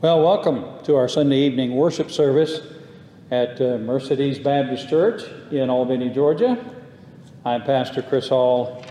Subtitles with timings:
[0.00, 2.60] Well, welcome to our Sunday evening worship service
[3.32, 6.56] at uh, Mercedes Baptist Church in Albany, Georgia.
[7.44, 8.86] I'm Pastor Chris Hall,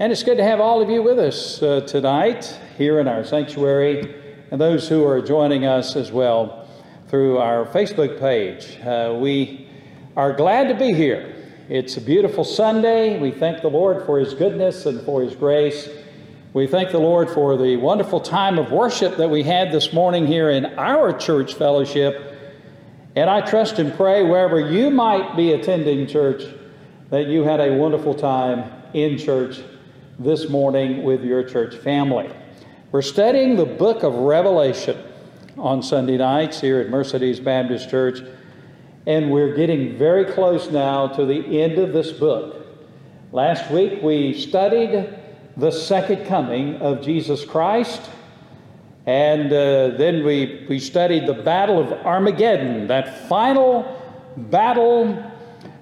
[0.00, 3.22] and it's good to have all of you with us uh, tonight here in our
[3.22, 4.12] sanctuary,
[4.50, 6.68] and those who are joining us as well
[7.06, 8.76] through our Facebook page.
[8.84, 9.68] Uh, we
[10.16, 11.32] are glad to be here.
[11.68, 13.20] It's a beautiful Sunday.
[13.20, 15.88] We thank the Lord for His goodness and for His grace.
[16.52, 20.26] We thank the Lord for the wonderful time of worship that we had this morning
[20.26, 22.36] here in our church fellowship.
[23.14, 26.42] And I trust and pray wherever you might be attending church
[27.10, 29.60] that you had a wonderful time in church
[30.18, 32.28] this morning with your church family.
[32.90, 35.00] We're studying the book of Revelation
[35.56, 38.24] on Sunday nights here at Mercedes Baptist Church,
[39.06, 42.66] and we're getting very close now to the end of this book.
[43.30, 45.16] Last week we studied
[45.60, 48.00] the second coming of Jesus Christ.
[49.06, 53.96] And uh, then we, we studied the Battle of Armageddon, that final
[54.36, 55.22] battle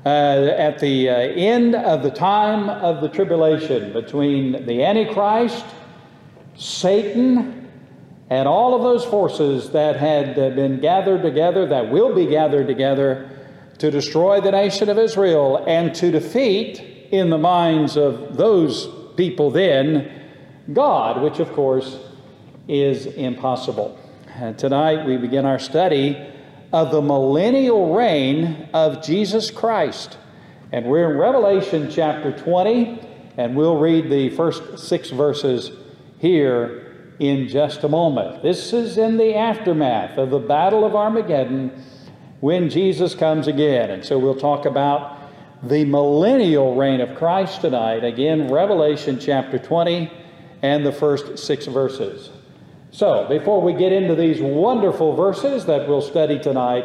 [0.05, 5.65] uh, at the uh, end of the time of the tribulation between the Antichrist,
[6.57, 7.71] Satan,
[8.31, 12.67] and all of those forces that had uh, been gathered together, that will be gathered
[12.67, 13.31] together
[13.79, 18.87] to destroy the nation of Israel and to defeat, in the minds of those
[19.19, 20.09] people then
[20.73, 21.99] God, which of course
[22.69, 23.99] is impossible.
[24.29, 26.17] And tonight we begin our study
[26.73, 30.17] of the millennial reign of Jesus Christ.
[30.71, 33.01] And we're in Revelation chapter 20,
[33.37, 35.73] and we'll read the first six verses
[36.19, 38.45] here in just a moment.
[38.45, 41.73] This is in the aftermath of the Battle of Armageddon
[42.39, 43.91] when Jesus comes again.
[43.91, 45.18] And so we'll talk about
[45.63, 48.05] the millennial reign of Christ tonight.
[48.05, 50.11] Again, Revelation chapter 20
[50.63, 52.31] and the first six verses.
[52.91, 56.85] So, before we get into these wonderful verses that we'll study tonight,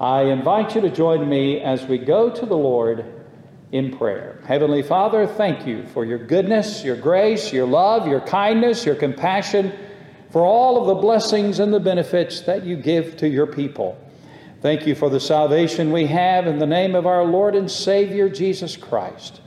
[0.00, 3.04] I invite you to join me as we go to the Lord
[3.72, 4.40] in prayer.
[4.46, 9.72] Heavenly Father, thank you for your goodness, your grace, your love, your kindness, your compassion,
[10.30, 13.98] for all of the blessings and the benefits that you give to your people.
[14.60, 18.28] Thank you for the salvation we have in the name of our Lord and Savior
[18.28, 19.40] Jesus Christ.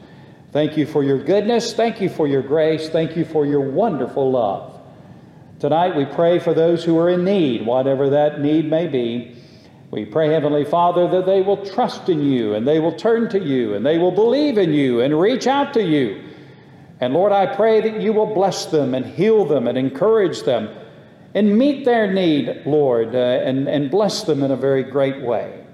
[0.51, 1.74] Thank you for your goodness.
[1.74, 2.90] Thank you for your grace.
[2.90, 4.81] Thank you for your wonderful love.
[5.59, 9.35] Tonight we pray for those who are in need, whatever that need may be.
[9.91, 13.40] We pray, Heavenly Father, that they will trust in you and they will turn to
[13.40, 16.23] you and they will believe in you and reach out to you.
[17.00, 20.75] And Lord, I pray that you will bless them and heal them and encourage them
[21.35, 25.66] and meet their need, Lord, uh, and, and bless them in a very great way.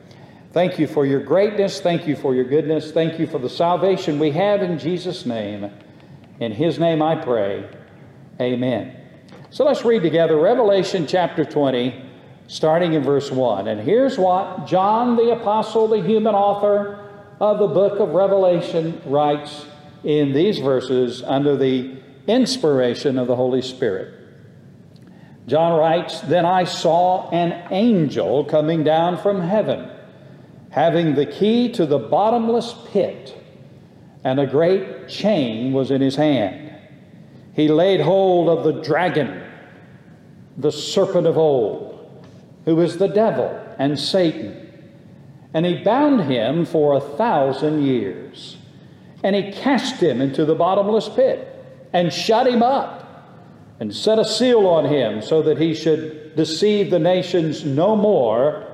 [0.51, 1.79] Thank you for your greatness.
[1.79, 2.91] Thank you for your goodness.
[2.91, 5.69] Thank you for the salvation we have in Jesus' name.
[6.39, 7.69] In His name I pray.
[8.41, 8.95] Amen.
[9.51, 12.03] So let's read together Revelation chapter 20,
[12.47, 13.67] starting in verse 1.
[13.67, 17.05] And here's what John the Apostle, the human author
[17.39, 19.65] of the book of Revelation, writes
[20.03, 24.18] in these verses under the inspiration of the Holy Spirit.
[25.49, 29.89] John writes, Then I saw an angel coming down from heaven,
[30.69, 33.35] having the key to the bottomless pit,
[34.23, 36.75] and a great chain was in his hand.
[37.53, 39.43] He laid hold of the dragon,
[40.55, 42.23] the serpent of old,
[42.65, 43.49] who is the devil
[43.79, 44.67] and Satan,
[45.53, 48.57] and he bound him for a thousand years.
[49.23, 51.45] And he cast him into the bottomless pit
[51.91, 53.08] and shut him up
[53.79, 58.65] and set a seal on him so that he should deceive the nations no more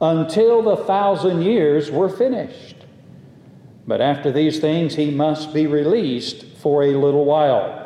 [0.00, 2.76] until the thousand years were finished.
[3.86, 7.82] But after these things he must be released for a little while.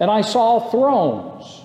[0.00, 1.62] And I saw thrones,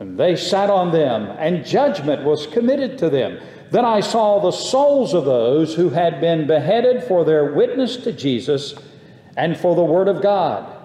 [0.00, 3.40] and they sat on them, and judgment was committed to them.
[3.70, 8.12] Then I saw the souls of those who had been beheaded for their witness to
[8.12, 8.74] Jesus
[9.36, 10.77] and for the Word of God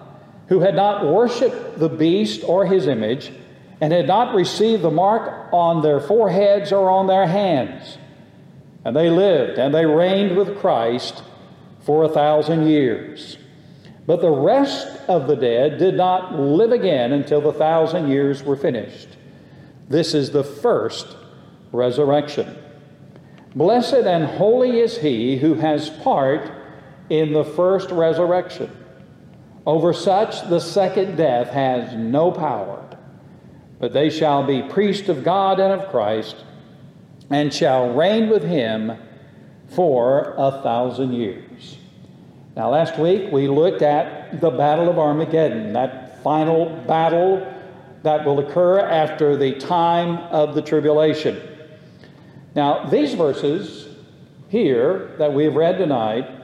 [0.48, 3.32] who had not worshiped the beast or his image,
[3.80, 7.98] and had not received the mark on their foreheads or on their hands.
[8.84, 11.22] And they lived and they reigned with Christ
[11.80, 13.38] for a thousand years.
[14.06, 18.56] But the rest of the dead did not live again until the thousand years were
[18.56, 19.08] finished.
[19.88, 21.16] This is the first
[21.72, 22.56] resurrection.
[23.54, 26.50] Blessed and holy is he who has part
[27.08, 28.70] in the first resurrection.
[29.66, 32.86] Over such the second death has no power,
[33.78, 36.36] but they shall be priests of God and of Christ,
[37.30, 38.92] and shall reign with him
[39.68, 41.78] for a thousand years.
[42.56, 47.50] Now, last week we looked at the Battle of Armageddon, that final battle
[48.02, 51.40] that will occur after the time of the tribulation.
[52.54, 53.88] Now, these verses
[54.48, 56.43] here that we have read tonight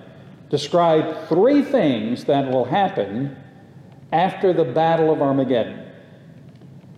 [0.50, 3.36] describe three things that will happen
[4.12, 5.86] after the Battle of Armageddon.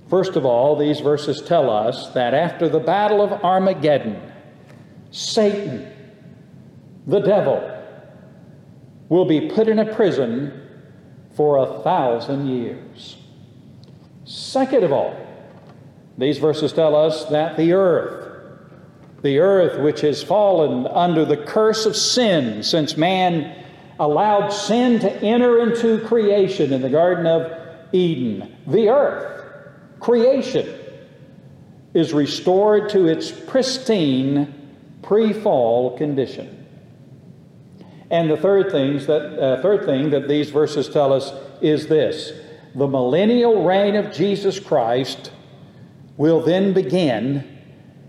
[0.08, 4.20] First of all, these verses tell us that after the Battle of Armageddon,
[5.10, 5.90] Satan,
[7.06, 7.68] the devil,
[9.08, 10.58] will be put in a prison
[11.34, 13.16] for a thousand years.
[14.24, 15.16] Second of all,
[16.16, 18.31] these verses tell us that the earth,
[19.22, 23.64] the earth which has fallen under the curse of sin since man
[23.98, 27.52] allowed sin to enter into creation in the Garden of
[27.92, 29.70] Eden, the earth,
[30.00, 30.78] creation,
[31.94, 34.52] is restored to its pristine
[35.02, 36.58] pre fall condition.
[38.10, 42.32] And the third, things that, uh, third thing that these verses tell us is this
[42.74, 45.30] the millennial reign of Jesus Christ
[46.16, 47.51] will then begin,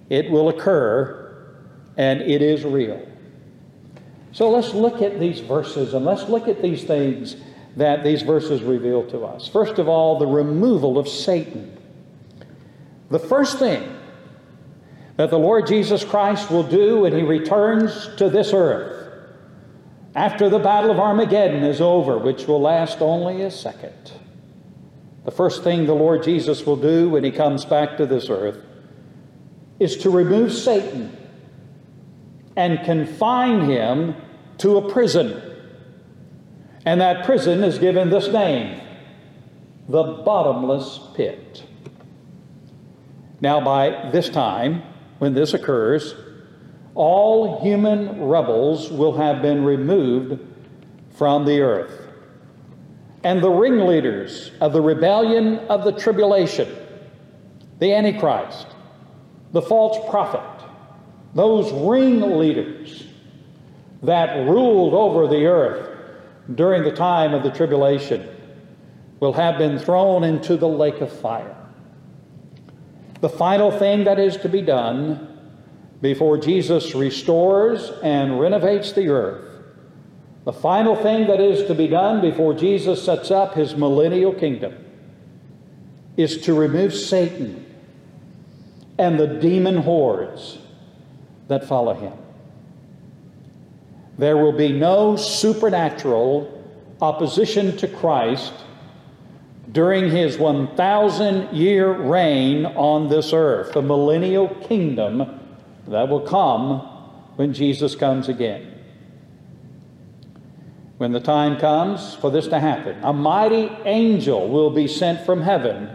[0.09, 1.53] it will occur,
[1.97, 3.05] and it is real.
[4.31, 7.35] So let's look at these verses and let's look at these things
[7.77, 9.47] that these verses reveal to us.
[9.47, 11.77] First of all, the removal of Satan.
[13.09, 13.95] The first thing
[15.17, 19.03] that the Lord Jesus Christ will do when he returns to this earth
[20.15, 24.11] after the Battle of Armageddon is over, which will last only a second,
[25.25, 28.57] the first thing the Lord Jesus will do when he comes back to this earth
[29.79, 31.15] is to remove Satan
[32.55, 34.15] and confine him
[34.59, 35.41] to a prison.
[36.85, 38.81] And that prison is given this name
[39.89, 41.63] the bottomless pit.
[43.41, 44.81] Now, by this time,
[45.19, 46.15] when this occurs,
[46.95, 50.39] all human rebels will have been removed
[51.11, 52.07] from the earth.
[53.23, 56.73] And the ringleaders of the rebellion of the tribulation,
[57.79, 58.67] the Antichrist,
[59.53, 60.67] the false prophet,
[61.35, 63.05] those ringleaders
[64.01, 65.89] that ruled over the earth
[66.55, 68.27] during the time of the tribulation
[69.19, 71.55] will have been thrown into the lake of fire.
[73.21, 75.29] The final thing that is to be done
[76.01, 79.49] before Jesus restores and renovates the earth.
[80.43, 84.75] The final thing that is to be done before Jesus sets up his millennial kingdom
[86.17, 87.62] is to remove Satan
[88.97, 90.57] and the demon hordes
[91.47, 92.13] that follow him.
[94.17, 96.49] There will be no supernatural
[97.01, 98.53] opposition to Christ
[99.71, 105.39] during his 1,000 year reign on this earth, the millennial kingdom
[105.87, 106.79] that will come
[107.35, 108.69] when Jesus comes again.
[110.97, 115.41] When the time comes for this to happen, a mighty angel will be sent from
[115.41, 115.89] heaven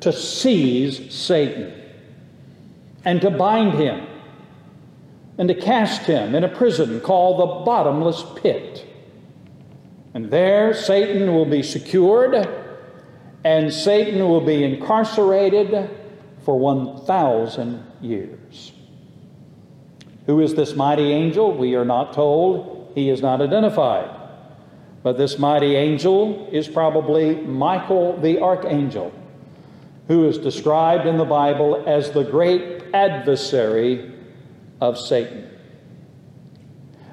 [0.00, 1.74] to seize Satan
[3.04, 4.06] and to bind him
[5.38, 8.86] and to cast him in a prison called the bottomless pit.
[10.12, 12.48] And there Satan will be secured
[13.44, 15.90] and Satan will be incarcerated
[16.44, 18.72] for 1,000 years.
[20.26, 21.56] Who is this mighty angel?
[21.56, 22.92] We are not told.
[22.94, 24.10] He is not identified.
[25.02, 29.12] But this mighty angel is probably Michael the archangel,
[30.08, 34.12] who is described in the Bible as the great adversary
[34.80, 35.48] of Satan.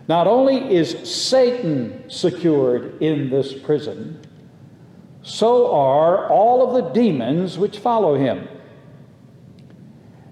[0.08, 4.22] Not only is Satan secured in this prison,
[5.22, 8.48] so are all of the demons which follow him.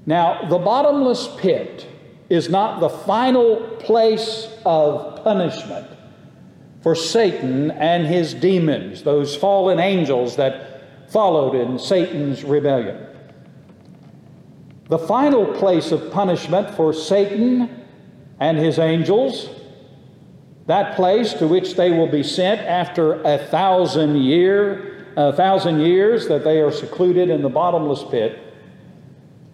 [0.06, 1.88] Now, the bottomless pit
[2.30, 5.88] is not the final place of punishment
[6.82, 13.06] for Satan and his demons, those fallen angels that followed in Satan's rebellion.
[14.88, 17.86] The final place of punishment for Satan
[18.40, 19.50] and his angels,
[20.68, 26.28] that place to which they will be sent after a thousand year, a thousand years
[26.28, 28.40] that they are secluded in the bottomless pit,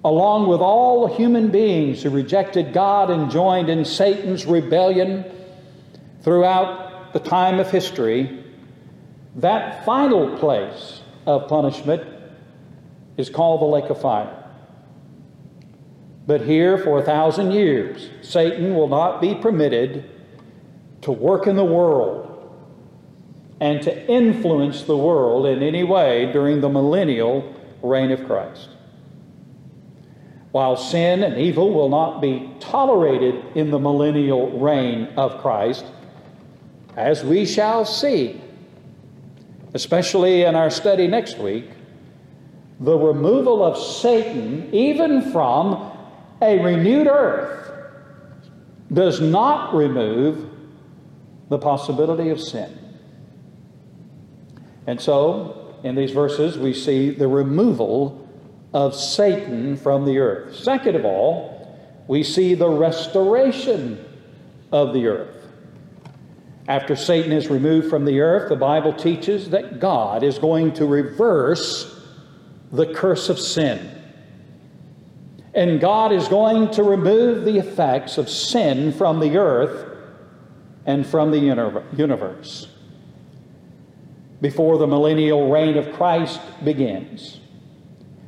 [0.03, 5.23] along with all human beings who rejected God and joined in Satan's rebellion
[6.23, 8.43] throughout the time of history,
[9.37, 12.03] that final place of punishment
[13.15, 14.40] is called the lake of fire.
[16.27, 20.09] But here, for a thousand years, Satan will not be permitted
[21.01, 22.27] to work in the world
[23.59, 28.69] and to influence the world in any way during the millennial reign of Christ.
[30.51, 35.85] While sin and evil will not be tolerated in the millennial reign of Christ,
[36.95, 38.41] as we shall see,
[39.73, 41.69] especially in our study next week,
[42.79, 45.90] the removal of Satan, even from
[46.41, 47.71] a renewed earth,
[48.91, 50.49] does not remove
[51.49, 52.77] the possibility of sin.
[54.87, 58.27] And so, in these verses, we see the removal
[58.73, 60.55] of Satan from the earth.
[60.55, 64.03] Second of all, we see the restoration
[64.71, 65.47] of the earth.
[66.67, 70.85] After Satan is removed from the earth, the Bible teaches that God is going to
[70.85, 72.01] reverse
[72.71, 74.00] the curse of sin.
[75.53, 79.97] And God is going to remove the effects of sin from the earth
[80.85, 82.67] and from the universe
[84.41, 87.39] before the millennial reign of Christ begins.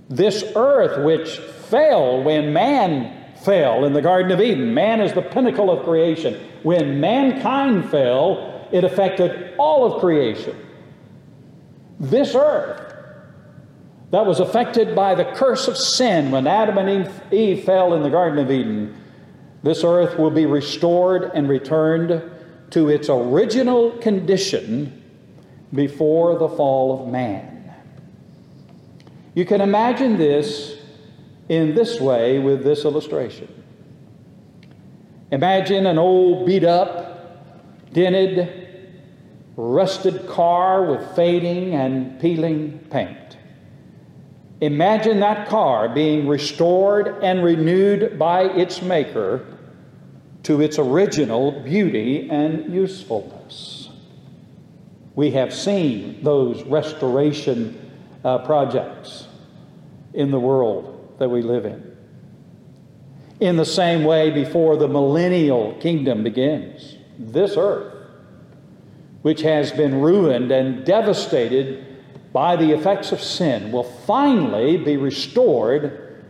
[0.09, 5.21] This earth, which fell when man fell in the Garden of Eden, man is the
[5.21, 6.39] pinnacle of creation.
[6.61, 10.55] When mankind fell, it affected all of creation.
[11.99, 12.92] This earth
[14.13, 18.11] that was affected by the curse of sin when Adam and Eve fell in the
[18.11, 18.95] Garden of Eden,
[19.63, 22.21] this earth will be restored and returned
[22.69, 25.01] to its original condition
[25.73, 27.73] before the fall of man.
[29.33, 30.77] You can imagine this
[31.49, 33.47] in this way with this illustration.
[35.31, 38.69] Imagine an old, beat up, dented,
[39.55, 43.22] rusted car with fading and peeling paint.
[44.63, 49.45] Imagine that car being restored and renewed by its maker
[50.43, 53.89] to its original beauty and usefulness.
[55.15, 57.91] We have seen those restoration
[58.23, 59.27] uh, projects
[60.13, 61.97] in the world that we live in.
[63.41, 67.93] In the same way, before the millennial kingdom begins, this earth,
[69.23, 71.92] which has been ruined and devastated
[72.33, 76.23] by the effects of sin, will finally be restored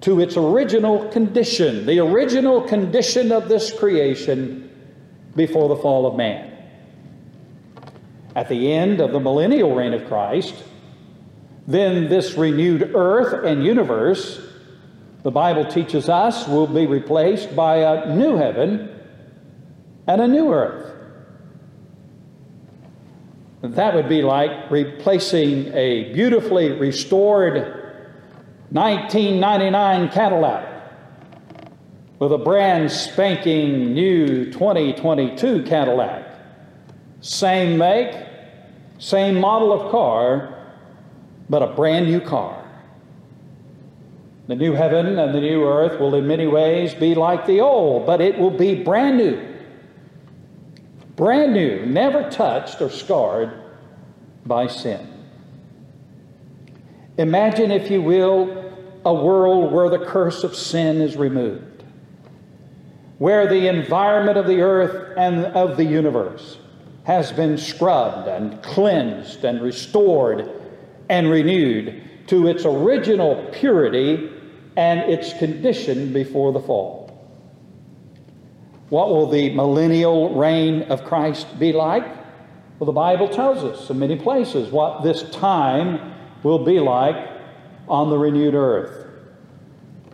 [0.00, 4.70] to its original condition, the original condition of this creation
[5.34, 6.50] before the fall of man.
[8.34, 10.54] At the end of the millennial reign of Christ,
[11.66, 14.40] then this renewed earth and universe,
[15.22, 18.90] the Bible teaches us, will be replaced by a new heaven
[20.06, 20.93] and a new earth.
[23.72, 27.54] That would be like replacing a beautifully restored
[28.68, 30.92] 1999 Cadillac
[32.18, 36.28] with a brand spanking new 2022 Cadillac.
[37.22, 38.14] Same make,
[38.98, 40.74] same model of car,
[41.48, 42.62] but a brand new car.
[44.46, 48.04] The new heaven and the new earth will, in many ways, be like the old,
[48.04, 49.53] but it will be brand new
[51.16, 53.52] brand new, never touched or scarred
[54.44, 55.08] by sin.
[57.16, 58.72] Imagine, if you will,
[59.04, 61.84] a world where the curse of sin is removed,
[63.18, 66.58] where the environment of the earth and of the universe
[67.04, 70.50] has been scrubbed and cleansed and restored
[71.08, 74.30] and renewed to its original purity
[74.76, 77.03] and its condition before the fall.
[78.94, 82.06] What will the millennial reign of Christ be like?
[82.78, 87.16] Well, the Bible tells us in many places what this time will be like
[87.88, 89.08] on the renewed earth.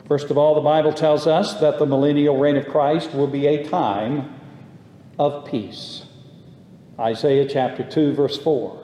[0.08, 3.48] First of all, the Bible tells us that the millennial reign of Christ will be
[3.48, 4.40] a time
[5.18, 6.04] of peace.
[6.98, 8.82] Isaiah chapter 2, verse 4.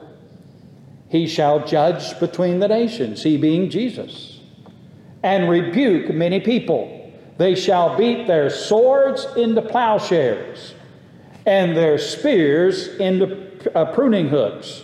[1.09, 4.41] He shall judge between the nations, he being Jesus,
[5.23, 6.96] and rebuke many people.
[7.37, 10.73] They shall beat their swords into plowshares
[11.45, 14.83] and their spears into uh, pruning hooks.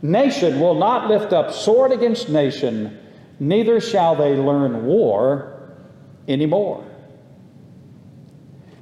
[0.00, 2.98] Nation will not lift up sword against nation,
[3.40, 5.74] neither shall they learn war
[6.28, 6.84] anymore.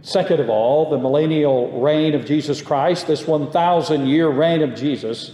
[0.03, 5.33] Second of all, the millennial reign of Jesus Christ, this 1,000 year reign of Jesus,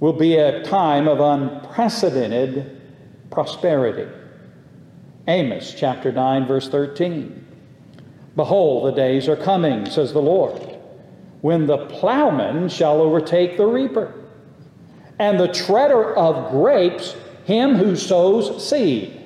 [0.00, 2.80] will be a time of unprecedented
[3.30, 4.10] prosperity.
[5.28, 7.44] Amos chapter 9, verse 13.
[8.36, 10.60] Behold, the days are coming, says the Lord,
[11.40, 14.12] when the plowman shall overtake the reaper,
[15.18, 19.20] and the treader of grapes him who sows seed.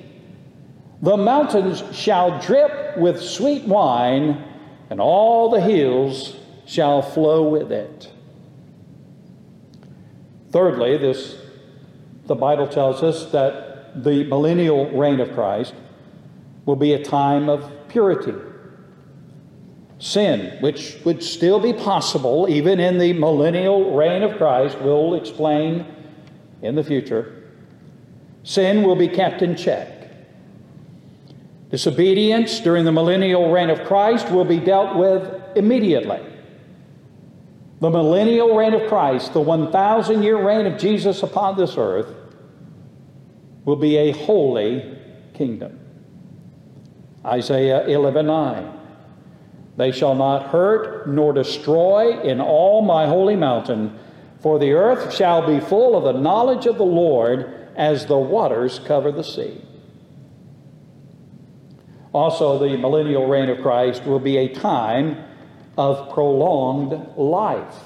[1.01, 4.43] The mountains shall drip with sweet wine,
[4.89, 8.11] and all the hills shall flow with it.
[10.51, 11.37] Thirdly, this
[12.25, 15.73] the Bible tells us that the millennial reign of Christ
[16.65, 18.33] will be a time of purity.
[19.99, 25.85] Sin, which would still be possible even in the millennial reign of Christ, we'll explain
[26.61, 27.49] in the future.
[28.43, 30.01] Sin will be kept in check.
[31.69, 36.19] Disobedience during the millennial reign of Christ will be dealt with immediately.
[37.79, 42.13] The millennial reign of Christ, the 1,000 year reign of Jesus upon this earth,
[43.65, 44.97] will be a holy
[45.33, 45.80] kingdom.
[47.25, 48.79] Isaiah 11 9.
[49.77, 53.97] They shall not hurt nor destroy in all my holy mountain,
[54.39, 58.79] for the earth shall be full of the knowledge of the Lord as the waters
[58.79, 59.61] cover the sea.
[62.13, 65.23] Also, the millennial reign of Christ will be a time
[65.77, 67.81] of prolonged life.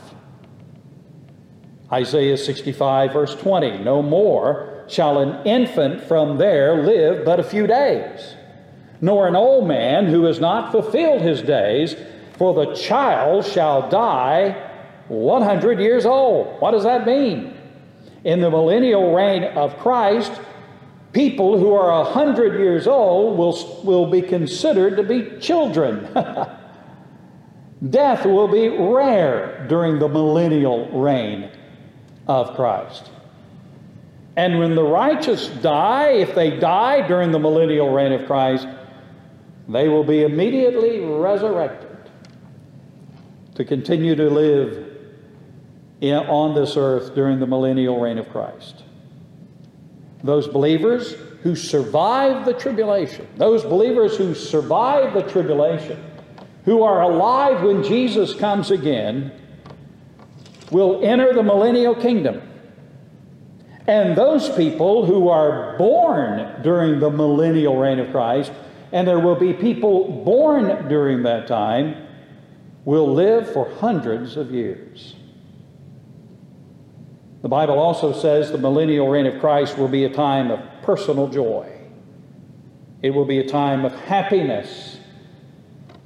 [1.91, 7.67] Isaiah 65, verse 20 No more shall an infant from there live but a few
[7.67, 8.35] days,
[9.01, 11.95] nor an old man who has not fulfilled his days,
[12.37, 14.71] for the child shall die
[15.07, 16.59] 100 years old.
[16.59, 17.55] What does that mean?
[18.23, 20.31] In the millennial reign of Christ,
[21.13, 26.07] people who are 100 years old will, will be considered to be children.
[27.89, 31.51] Death will be rare during the millennial reign
[32.27, 33.11] of Christ.
[34.35, 38.67] And when the righteous die, if they die during the millennial reign of Christ,
[39.67, 41.97] they will be immediately resurrected
[43.55, 44.97] to continue to live
[46.01, 48.83] in, on this earth during the millennial reign of Christ.
[50.23, 56.03] Those believers who survive the tribulation, those believers who survive the tribulation,
[56.65, 59.31] who are alive when Jesus comes again,
[60.71, 62.41] will enter the millennial kingdom.
[63.87, 68.51] And those people who are born during the millennial reign of Christ,
[68.95, 72.07] and there will be people born during that time,
[72.85, 75.15] will live for hundreds of years.
[77.41, 81.27] The Bible also says the millennial reign of Christ will be a time of personal
[81.27, 81.69] joy.
[83.01, 84.97] It will be a time of happiness.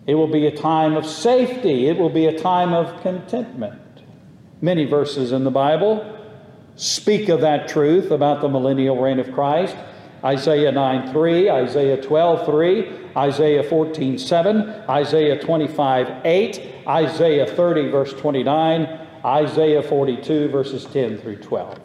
[0.07, 1.89] It will be a time of safety.
[1.89, 4.01] It will be a time of contentment.
[4.61, 6.17] Many verses in the Bible
[6.75, 9.75] speak of that truth about the millennial reign of Christ.
[10.23, 18.13] Isaiah 9 3, Isaiah 12 3, Isaiah 14 7, Isaiah 25 8, Isaiah 30 verse
[18.13, 21.79] 29, Isaiah 42, verses 10 through 12.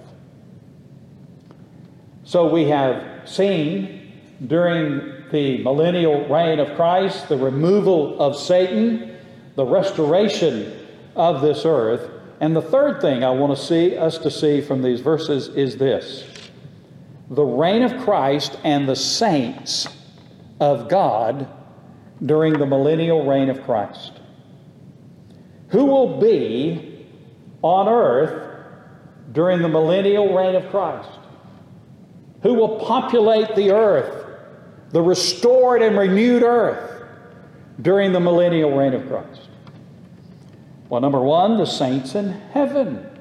[2.25, 4.13] So we have seen
[4.47, 9.17] during the millennial reign of Christ the removal of Satan,
[9.57, 12.11] the restoration of this earth.
[12.41, 15.77] And the third thing I want to see us to see from these verses is
[15.77, 16.25] this
[17.31, 19.89] the reign of Christ and the saints
[20.61, 21.49] of God
[22.25, 24.21] during the millennial reign of Christ.
[25.69, 27.07] Who will be
[27.63, 28.67] on earth
[29.33, 31.09] during the millennial reign of Christ?
[32.43, 34.27] Who will populate the earth,
[34.91, 37.03] the restored and renewed earth,
[37.81, 39.49] during the millennial reign of Christ?
[40.89, 43.14] Well, number one, the saints in heaven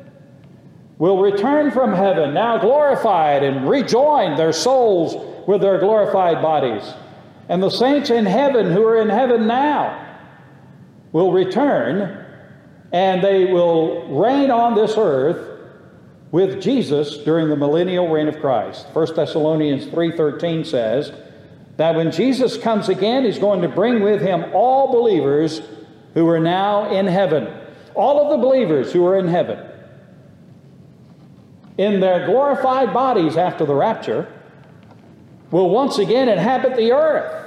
[1.03, 6.81] will return from heaven, now glorified, and rejoin their souls with their glorified bodies.
[7.49, 10.17] And the saints in heaven who are in heaven now
[11.11, 12.25] will return
[12.93, 15.59] and they will reign on this earth
[16.31, 18.87] with Jesus during the millennial reign of Christ.
[18.93, 21.11] 1 Thessalonians 3:13 says
[21.75, 25.61] that when Jesus comes again, he's going to bring with him all believers
[26.13, 27.49] who are now in heaven.
[27.93, 29.59] All of the believers who are in heaven.
[31.77, 34.31] In their glorified bodies after the rapture,
[35.51, 37.41] will once again inhabit the earth.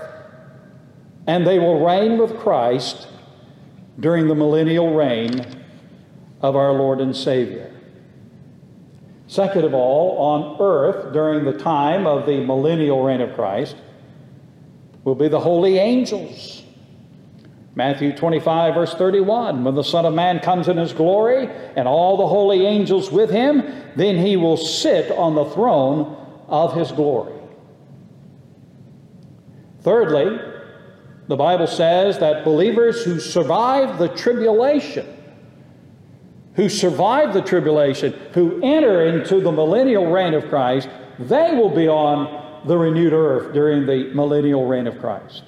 [1.26, 3.08] And they will reign with Christ
[3.98, 5.44] during the millennial reign
[6.40, 7.72] of our Lord and Savior.
[9.26, 13.76] Second of all, on earth during the time of the millennial reign of Christ
[15.02, 16.62] will be the holy angels.
[17.76, 22.16] Matthew 25, verse 31 When the Son of Man comes in his glory and all
[22.16, 23.62] the holy angels with him,
[23.94, 26.16] then he will sit on the throne
[26.48, 27.34] of his glory.
[29.82, 30.40] Thirdly,
[31.28, 35.06] the Bible says that believers who survive the tribulation,
[36.54, 41.88] who survive the tribulation, who enter into the millennial reign of Christ, they will be
[41.88, 45.42] on the renewed earth during the millennial reign of Christ.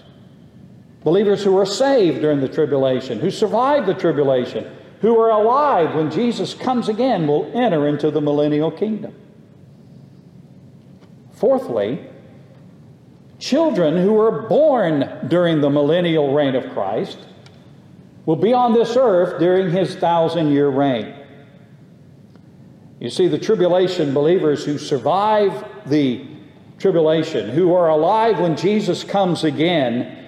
[1.09, 6.11] Believers who are saved during the tribulation, who survive the tribulation, who are alive when
[6.11, 9.15] Jesus comes again, will enter into the millennial kingdom.
[11.33, 12.05] Fourthly,
[13.39, 17.17] children who were born during the millennial reign of Christ
[18.27, 21.15] will be on this earth during his thousand year reign.
[23.01, 26.27] You see, the tribulation believers who survive the
[26.79, 30.28] tribulation, who are alive when Jesus comes again,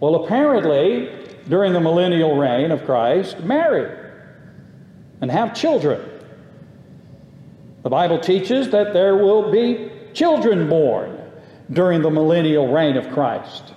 [0.00, 1.10] will apparently,
[1.48, 3.96] during the millennial reign of Christ, marry
[5.20, 6.00] and have children.
[7.82, 11.18] The Bible teaches that there will be children born
[11.70, 13.74] during the millennial reign of Christ.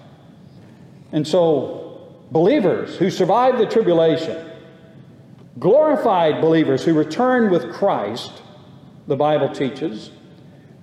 [1.11, 4.49] And so, believers who survive the tribulation,
[5.59, 8.31] glorified believers who return with Christ,
[9.07, 10.09] the Bible teaches,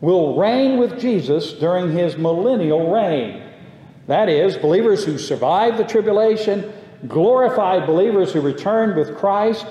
[0.01, 3.50] will reign with Jesus during his millennial reign.
[4.11, 6.73] That is, believers who survive the tribulation,
[7.07, 9.65] glorified believers who return with Christ,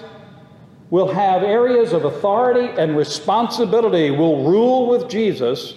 [0.89, 5.73] will have areas of authority and responsibility, will rule with Jesus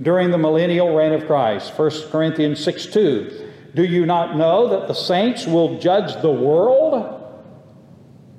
[0.00, 1.76] during the millennial reign of Christ.
[1.76, 3.50] 1 Corinthians 6 2.
[3.74, 7.12] Do you not know that the saints will judge the world?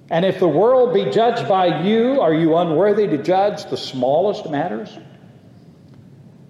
[0.09, 4.49] And if the world be judged by you, are you unworthy to judge the smallest
[4.49, 4.97] matters?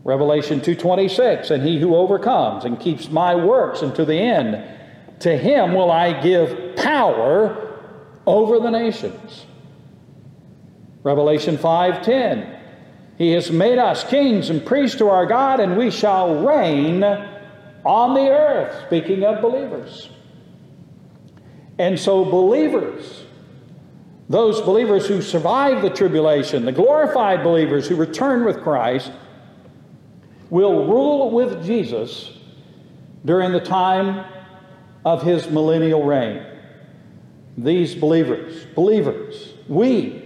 [0.07, 4.63] Revelation 2:26 and he who overcomes and keeps my works unto the end
[5.19, 7.73] to him will I give power
[8.25, 9.45] over the nations.
[11.03, 12.45] Revelation 5:10
[13.17, 17.03] He has made us kings and priests to our God and we shall reign
[17.83, 20.09] on the earth speaking of believers.
[21.77, 23.25] And so believers
[24.29, 29.11] those believers who survive the tribulation, the glorified believers who return with Christ,
[30.49, 32.31] will rule with Jesus
[33.25, 34.25] during the time
[35.05, 36.45] of his millennial reign.
[37.57, 40.23] These believers, believers, we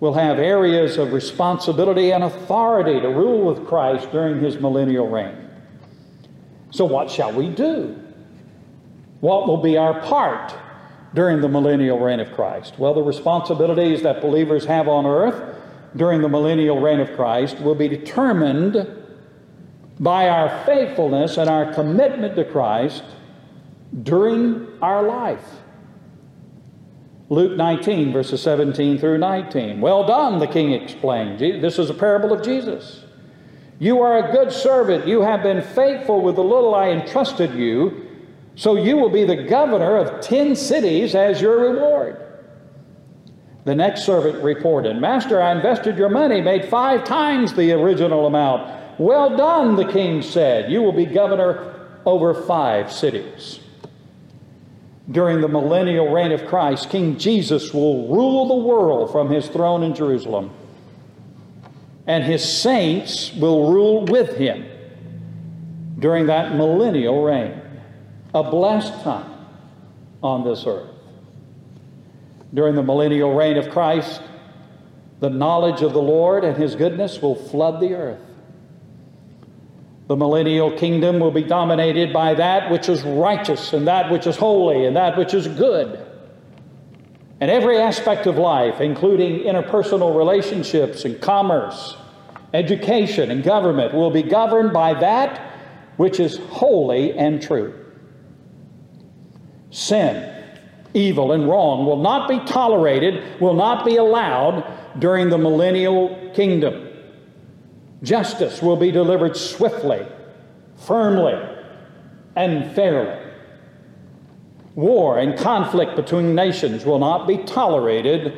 [0.00, 5.36] will have areas of responsibility and authority to rule with Christ during his millennial reign.
[6.70, 7.98] So, what shall we do?
[9.20, 10.54] What will be our part
[11.14, 12.78] during the millennial reign of Christ?
[12.78, 15.56] Well, the responsibilities that believers have on earth
[15.96, 18.97] during the millennial reign of Christ will be determined
[20.00, 23.02] by our faithfulness and our commitment to Christ
[24.02, 25.44] during our life.
[27.30, 29.80] Luke 19, verses 17 through 19.
[29.80, 31.38] Well done, the king explained.
[31.38, 33.04] This is a parable of Jesus.
[33.78, 35.06] You are a good servant.
[35.06, 38.06] You have been faithful with the little I entrusted you.
[38.56, 42.24] So you will be the governor of ten cities as your reward.
[43.64, 48.72] The next servant reported, Master, I invested your money, made five times the original amount.
[48.98, 50.70] Well done, the king said.
[50.70, 53.60] You will be governor over five cities.
[55.10, 59.82] During the millennial reign of Christ, King Jesus will rule the world from his throne
[59.82, 60.50] in Jerusalem,
[62.06, 64.66] and his saints will rule with him
[65.98, 67.60] during that millennial reign
[68.34, 69.32] a blessed time
[70.22, 70.90] on this earth.
[72.52, 74.20] During the millennial reign of Christ,
[75.20, 78.27] the knowledge of the Lord and his goodness will flood the earth.
[80.08, 84.36] The millennial kingdom will be dominated by that which is righteous and that which is
[84.36, 86.02] holy and that which is good.
[87.40, 91.94] And every aspect of life, including interpersonal relationships and commerce,
[92.54, 95.52] education and government, will be governed by that
[95.98, 97.74] which is holy and true.
[99.70, 100.34] Sin,
[100.94, 104.64] evil, and wrong will not be tolerated, will not be allowed
[104.98, 106.86] during the millennial kingdom.
[108.02, 110.06] Justice will be delivered swiftly,
[110.76, 111.34] firmly,
[112.36, 113.18] and fairly.
[114.74, 118.36] War and conflict between nations will not be tolerated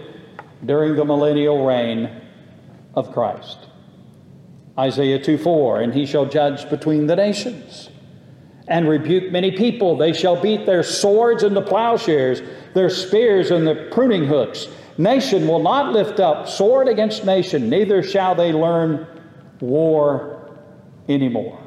[0.65, 2.11] during the millennial reign
[2.95, 3.59] of Christ.
[4.79, 7.91] Isaiah 2 4, and he shall judge between the nations
[8.69, 9.97] and rebuke many people.
[9.97, 12.41] They shall beat their swords into plowshares,
[12.73, 14.69] their spears into pruning hooks.
[14.97, 19.07] Nation will not lift up sword against nation, neither shall they learn
[19.61, 20.51] war
[21.09, 21.61] anymore.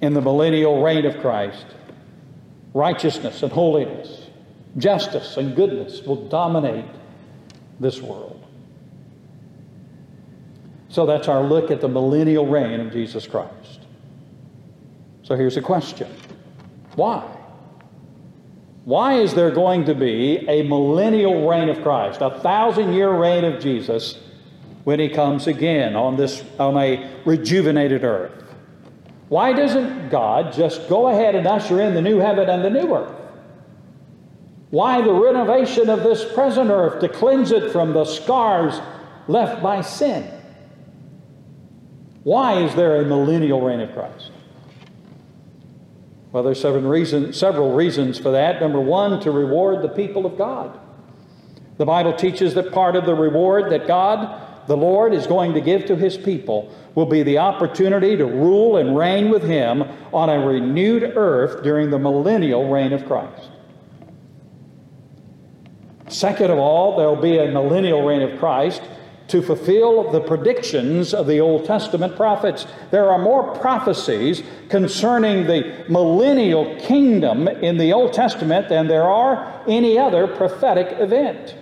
[0.00, 1.66] In the millennial reign of Christ,
[2.72, 4.28] righteousness and holiness,
[4.76, 6.84] justice and goodness will dominate
[7.80, 8.44] this world.
[10.88, 13.80] So that's our look at the millennial reign of Jesus Christ.
[15.22, 16.08] So here's a question
[16.94, 17.28] Why?
[18.84, 23.44] Why is there going to be a millennial reign of Christ, a thousand year reign
[23.44, 24.18] of Jesus,
[24.84, 28.44] when he comes again on this on a rejuvenated earth?
[29.28, 32.94] Why doesn't God just go ahead and usher in the new heaven and the new
[32.94, 33.14] earth?
[34.70, 38.80] Why the renovation of this present earth to cleanse it from the scars
[39.28, 40.30] left by sin?
[42.24, 44.30] Why is there a millennial reign of Christ?
[46.32, 48.60] Well, there's seven several reasons for that.
[48.60, 50.78] Number one, to reward the people of God.
[51.76, 55.60] The Bible teaches that part of the reward that God the Lord is going to
[55.60, 60.30] give to his people will be the opportunity to rule and reign with him on
[60.30, 63.50] a renewed earth during the millennial reign of Christ.
[66.08, 68.82] Second of all, there will be a millennial reign of Christ
[69.28, 72.66] to fulfill the predictions of the Old Testament prophets.
[72.90, 79.62] There are more prophecies concerning the millennial kingdom in the Old Testament than there are
[79.66, 81.56] any other prophetic event.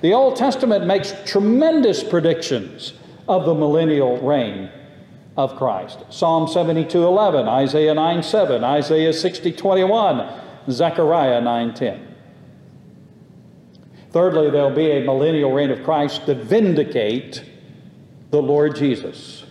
[0.00, 2.92] The Old Testament makes tremendous predictions
[3.28, 4.70] of the millennial reign
[5.36, 6.04] of Christ.
[6.10, 12.14] Psalm 72 11, Isaiah 9 7, Isaiah 60 21, Zechariah 9 10.
[14.10, 17.44] Thirdly, there'll be a millennial reign of Christ to vindicate
[18.30, 19.44] the Lord Jesus.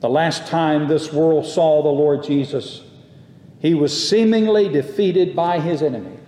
[0.00, 2.82] The last time this world saw the Lord Jesus,
[3.60, 6.23] he was seemingly defeated by his enemies.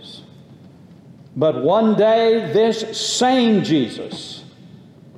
[1.37, 4.44] But one day, this same Jesus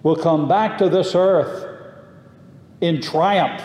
[0.02, 1.66] will come back to this earth
[2.80, 3.62] in triumph,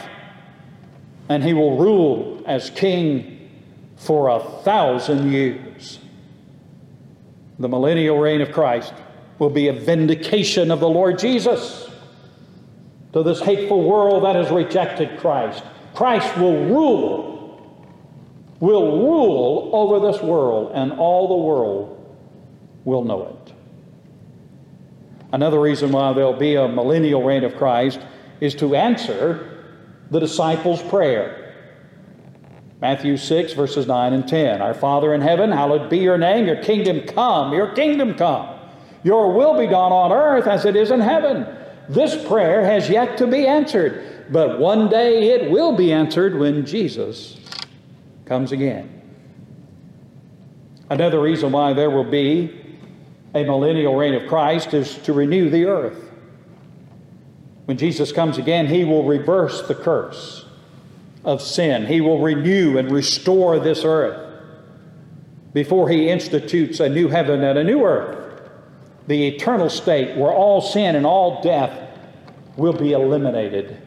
[1.30, 3.50] and he will rule as king
[3.96, 6.00] for a thousand years
[7.60, 8.94] the millennial reign of Christ
[9.39, 11.89] will be a vindication of the Lord Jesus
[13.13, 15.63] to this hateful world that has rejected Christ.
[15.94, 17.88] Christ will rule,
[18.60, 21.92] will rule over this world, and all the world
[22.86, 23.54] will know it.
[25.32, 28.00] Another reason why there'll be a millennial reign of Christ
[28.39, 29.65] is to answer
[30.12, 31.39] the disciples' prayer.
[32.82, 34.62] Matthew 6, verses 9 and 10.
[34.62, 36.46] Our Father in heaven, hallowed be your name.
[36.46, 37.54] Your kingdom come.
[37.54, 38.60] Your kingdom come.
[39.04, 41.48] Your will be done on earth as it is in heaven.
[41.89, 46.65] This prayer has yet to be answered, but one day it will be answered when
[46.65, 47.38] Jesus
[48.26, 49.02] comes again.
[50.89, 52.62] Another reason why there will be
[53.34, 56.12] a millennial reign of Christ is to renew the earth.
[57.65, 60.46] When Jesus comes again, he will reverse the curse
[61.24, 61.86] of sin.
[61.86, 64.24] He will renew and restore this earth
[65.54, 68.50] before he institutes a new heaven and a new earth,
[69.08, 71.80] the eternal state where all sin and all death
[72.58, 73.78] will be eliminated.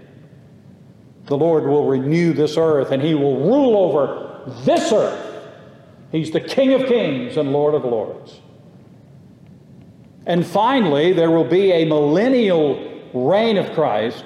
[1.27, 5.23] The Lord will renew this earth and he will rule over this earth.
[6.13, 8.41] He's the King of kings and Lord of lords.
[10.27, 14.25] And finally, there will be a millennial reign of Christ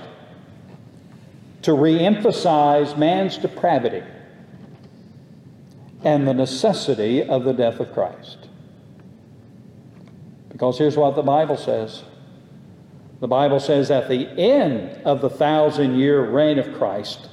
[1.63, 4.03] to re-emphasize man's depravity
[6.03, 8.49] and the necessity of the death of Christ.
[10.49, 12.03] Because here's what the Bible says.
[13.21, 17.29] The Bible says at the end of the thousand year reign of Christ,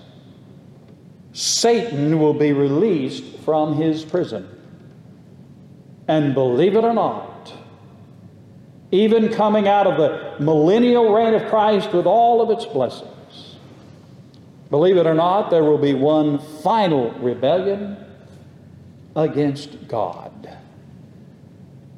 [1.32, 4.49] Satan will be released from his prison.
[6.10, 7.53] And believe it or not,
[8.91, 13.13] even coming out of the millennial reign of Christ with all of its blessings,
[14.69, 17.97] Believe it or not, there will be one final rebellion
[19.15, 20.58] against God.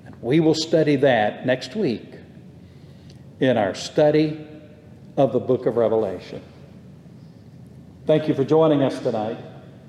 [0.06, 2.06] And we will study that next week
[3.40, 4.46] in our study
[5.18, 6.42] of the book of Revelation.
[8.06, 9.38] Thank you for joining us tonight.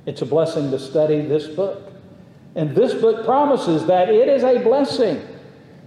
[0.07, 1.93] It's a blessing to study this book.
[2.55, 5.23] And this book promises that it is a blessing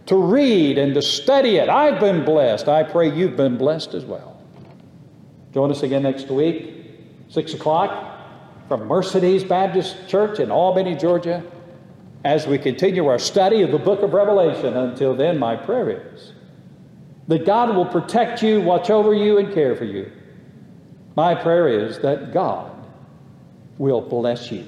[0.06, 1.70] to read and to study it.
[1.70, 2.68] I've been blessed.
[2.68, 4.42] I pray you've been blessed as well.
[5.54, 6.72] Join us again next week.
[7.30, 8.20] 6 o'clock
[8.68, 11.44] from Mercedes Baptist Church in Albany, Georgia,
[12.24, 14.76] as we continue our study of the book of Revelation.
[14.76, 16.34] Until then, my prayer is
[17.28, 20.12] that God will protect you, watch over you, and care for you.
[21.16, 22.72] My prayer is that God
[23.78, 24.66] will bless you.